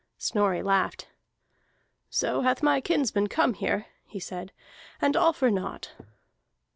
Snorri 0.17 0.63
laughed. 0.63 1.09
"So 2.09 2.41
hath 2.41 2.63
my 2.63 2.81
kinsman 2.81 3.27
come 3.27 3.53
here," 3.53 3.85
he 4.07 4.19
said, 4.19 4.51
"and 4.99 5.15
all 5.15 5.31
for 5.31 5.51
naught." 5.51 5.93